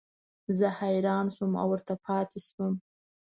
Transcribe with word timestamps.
زه 0.57 0.67
حیران 0.79 1.25
شوم 1.35 1.51
او 1.61 1.67
ورته 1.71 1.93
پاتې 2.05 2.39
شوم. 2.47 2.73